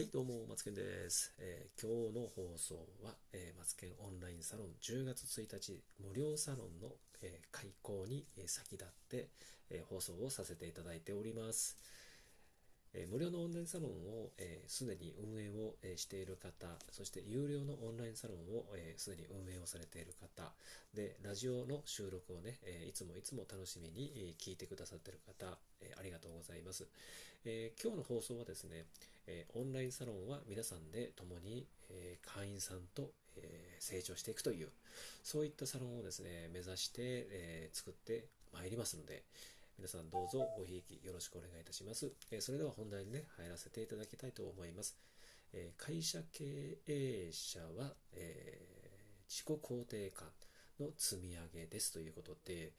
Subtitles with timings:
[0.00, 1.34] はい、どうも、マツケンです。
[1.38, 6.88] えー、今日の放送は、えー、マツケンオンラインサロン10月1日無料サロンの、
[7.20, 9.28] えー、開講に先立って、
[9.68, 11.76] え放送をさせていただいております。
[13.08, 14.30] 無料のオンラインサロンを
[14.66, 18.66] すで、に運営を、している方、そして有料のオンラインサロンを
[18.96, 20.52] すで、に運営をされている方、
[20.92, 26.86] で、ラジオの収録をね、えいつもいつも楽しみに、え聞いてくださっている方、えありがとうございます、
[27.44, 28.86] え今日の放送はですね、
[29.26, 34.68] えオンラインサロンは皆さんで共に、え会員さんと、え成長していくという、
[35.22, 39.22] そういったサロンをですね、目指して、え作ってまいりますので、
[39.80, 42.12] 皆さんどうぞごひいきよろしくお願いいたします。
[42.30, 44.94] えそれでは本題にね、入らせていただきたいと思います。
[45.54, 48.60] え会社経営者は、え
[49.26, 50.28] 自己肯定感
[50.80, 52.74] の積み上げですということで、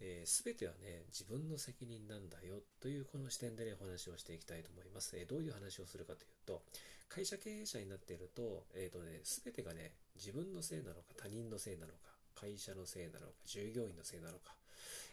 [0.00, 5.16] えー、全てはね、自分の責任なんだよというこの視点でね、お話をしていきたいと思います。
[5.16, 6.62] えー、どういう話をするかというと、
[7.08, 14.56] 会社経営者になっていると、えっ、ー、とね、全てがね、自分のせいなのか、他人のせいなのか、会社のせいなのか、従業員のせいなのか、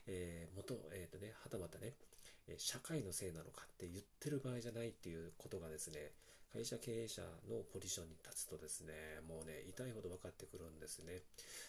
[0.09, 1.93] えー、元、えっ、ー、とね、はたまたね、
[2.57, 6.11] 社会のせいなのかって言ってる場合じゃないっていうことがですね、
[6.51, 11.21] 会社経営者のポジションに立つとですね、もうね、痛いほど分かってくるんですね。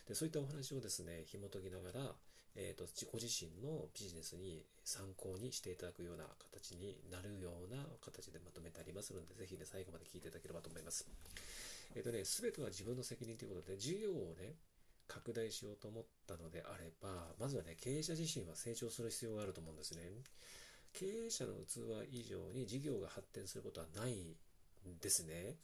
[0.09, 2.17] で、そういったお話をですね、紐解きながら、
[2.57, 11.07] えっ、ー、と、自己自身のビジネスに参考にしていただくような形になるような形でまとめてありますので、ぜひね、最後まで聞いていただければと思います。
[11.95, 14.57] えっ、ー、とね、すべては自分の責任ということで、事業をね、
[15.11, 20.03] 拡大しようと思ったのであれば、まずはね、経営者自身は成長する必要があると思うんですね。
[20.93, 25.57] 経営者の器以上に事業が発展することはないんですね。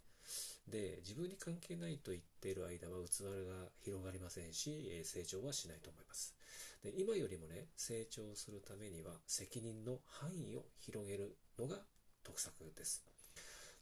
[0.67, 6.35] で、自分に関係ないと言っている間は器が広がりませんし、成長はしないと思います。
[6.83, 11.79] で今よりもね、成長するためには責任の範囲を広げるのが
[12.25, 13.05] 得策です。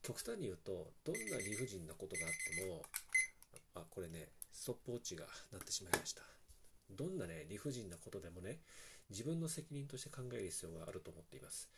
[0.03, 2.83] 極端に言うと、どんな理不尽なことがあっても、
[3.75, 6.23] あ、これね、ストップウォッチが鳴ってしまいました。
[6.91, 8.61] どんなね、理不尽なことでもね、
[9.11, 11.69] 自分の責任として考える必要があると思っています。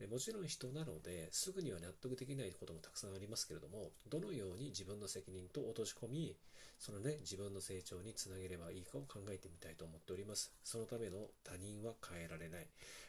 [0.00, 6.36] でもちろん人なのですぐには納得できないこともたくさんありますけれどもどのように自分の責任と落とし込み
[6.80, 10.52] そのね自分の成長につなげればいいかを考えてみたいと思っております。
[10.64, 12.66] そのための他人は変えられない。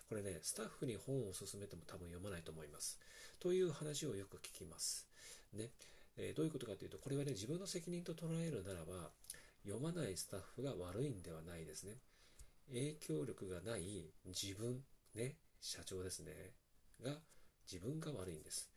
[0.07, 2.99] これねスタッフに本を勧めても多分読まないと思います。
[3.39, 5.07] という話をよく聞きます。
[5.53, 5.71] ね。
[6.17, 9.09] えー、どういうことかというとこれはね自分の責任と捉えるならば
[9.63, 11.97] 読まないスタッフが悪いんではないですね
[12.69, 14.81] 影響力がない自分
[15.15, 16.31] ね社長ですね
[17.03, 17.11] が
[17.71, 18.69] 自分が悪いんです。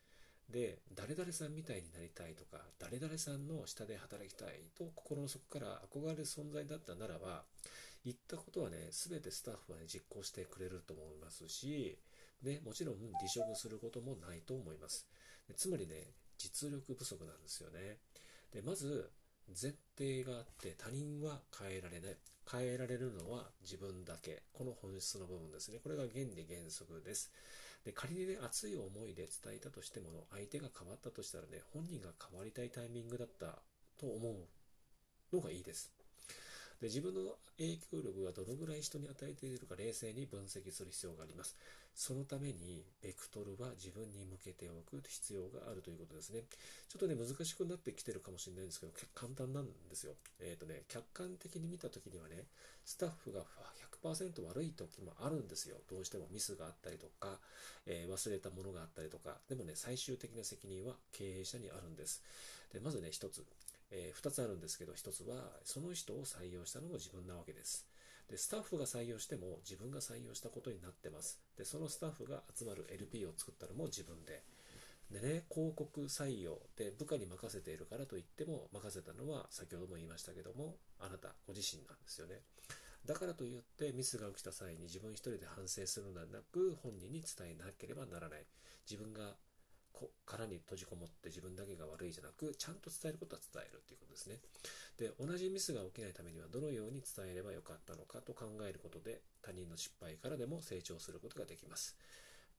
[0.49, 7.43] で、誰々さんみたいになりたいとか、誰々さんの下で働きたいと心の底から憧れる存在だったならば、
[8.03, 11.99] 言ったことはね、全てスタッフはね、実行してくれると思いますし、
[12.41, 15.07] ね、もちろん離職することもないと思います。
[15.55, 17.97] つまりね、実力不足なんですよね。
[18.51, 19.11] で、まず、
[19.49, 22.17] 前提があって他人は変えられない。
[22.51, 24.41] 変えられるのは自分だけ。
[24.53, 25.79] この本質の部分ですね。
[25.83, 27.31] これが原理原則です。
[27.85, 33.59] で仮にね、熱い思いで伝えたとしても、相手が変わったとしたらね、本人が変わりたいタイミングだった
[33.99, 35.91] と思うのがいいです。
[36.81, 41.55] で自分の影響力がどのぐらい人に与えているか冷静に分析する必要があります。
[41.93, 46.43] そのために、ベクトルは自分に向けておく必要があるということですね。
[46.87, 50.13] ちょっとね、難しくなってきてるかもしれないんですけど、簡単なんですよ。
[50.39, 52.45] えっ、ー、とね、客観的に見たときにはね、
[52.85, 53.43] スタッフが
[54.01, 55.75] 100%悪い時もあるんですよ。
[55.89, 57.37] どうしてもミスがあったりとか、
[57.85, 59.35] えー、忘れたものがあったりとか。
[59.49, 62.23] でもね、最終的な責任は経営者にあるんです。
[62.71, 63.43] で、まずね、一つ。
[63.91, 67.87] えー、2つあるんですけど、1つはその人を採用したのも自分なわけです。
[68.29, 71.39] で、スタッフが採用しても自分が採用したことになってます。
[71.57, 74.43] で、そのスタッフが集まる LP を作ったのも自分で。
[75.11, 82.41] でね、広告採用で部下に任せているからといっても任せたのは先ほども言いましたけどもあなたご自身なんですよね。
[83.05, 88.45] だからといってミスが起きた際に自分一人で反省するのではなく本人に伝えなければならない。
[88.87, 89.33] 自分が
[90.25, 94.39] 殻に閉じこもって自分だけが悪いじゃなく、ちゃんと伝えることは伝えるということですね。
[94.97, 101.95] で、同じミスが起きないためにはどのように伝えればよかったのかと考えることで、他人の失敗からでも成長することができます。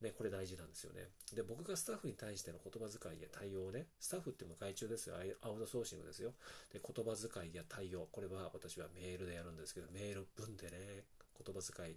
[0.00, 1.08] ね、これ大事なんですよね。
[1.34, 5.16] で、僕がスタッフに対しての言葉遣いや対応をね、スタッフっても外注ですよ。
[5.42, 6.32] アウトソーシングですよ。
[6.72, 11.04] で、言葉遣いや対応、これは私はメールでやるんですけど、メール文でね、
[11.36, 11.96] 言葉遣い、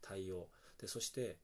[0.00, 0.48] 対応。
[0.78, 1.38] で、そして、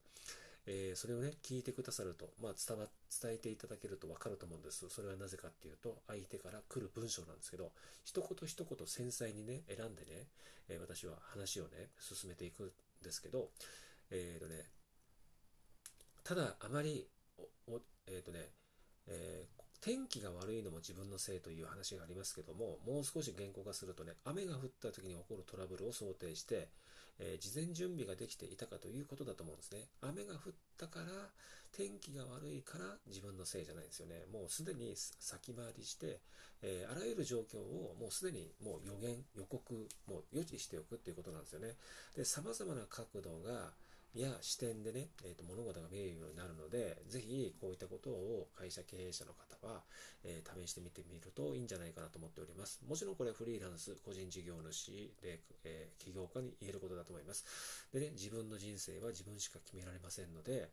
[0.67, 2.87] えー、それをね、聞いてくださると、まあ、伝わ、
[3.23, 4.89] 伝えていただけるとわかると思うんです。
[4.89, 7.71] それはなぜかっていうと、相手から来る文章なんですけど、
[8.05, 10.27] 一言一言繊細にね、選んでね、
[10.69, 12.71] えー、私は話をね、進めていくん
[13.03, 13.49] ですけど、
[14.11, 14.65] えっ、ー、とね、
[16.25, 17.07] ただ、あまり、
[17.69, 18.51] おえっ、とね、
[19.07, 19.47] え
[19.87, 26.67] 天気が悪いのも自分のせいという話がありますけども、もう少し言語化するとね、雨が降った時に起こるトラブルを想定して、
[27.21, 29.87] えー、事前準備ができていたかということだと思うんですね。
[30.03, 31.07] 雨が降ったから、
[31.71, 34.27] 天気が悪いから自分のせいじゃないんですよね。
[34.33, 36.19] もうすでに先回りして、
[36.63, 41.77] えー、あらゆる状況をもうすでにもう予言、予告、もう予知しておくっていうことなんですよね。
[42.17, 43.71] で、様々な角度が、
[44.21, 49.83] や視点でね、えーと、物事が見えるようになるので、ぜひこういったことを会社経営者の方は、
[50.25, 52.81] えー、試してみてみるといいんじゃないかなと思っております。
[52.89, 57.45] もちろんこれはフリーランス、個人事業主で、えー、起業家に言えることだと思います。
[57.93, 60.71] でね、自分の人生は自分しか決められませんので、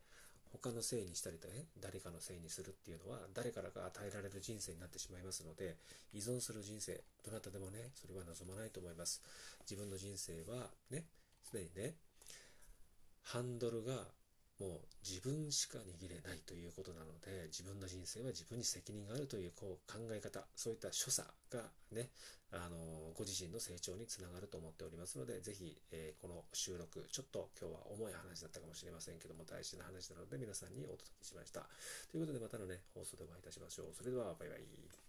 [0.61, 5.77] 他のせいにしたりとね、誰かのせいにするっていうのは、誰からか与えられる人生になってしまいますので、
[6.13, 9.21] 依存する人生、どなたでもね、それは望まないと思います。
[9.67, 11.05] 自分の人生はね、
[11.43, 11.95] すでにね、
[13.33, 13.93] ハンドルが
[14.61, 22.13] もう自分しか握れないということなので、自分の人生は自分に責任があるというこう考え方、そういった所作がね、
[22.53, 22.77] あの、
[23.17, 31.65] ご自身の成長につながると思っておりますので、ぜひ、えー、この収録、ちょっと今日は重い話だったかもしれませんけども、大事な話なので皆さんにお届けしました。
[32.13, 33.97] ということでまたのね、放送でお会いいたしましょう。
[33.97, 35.02] それでは、バイバイ。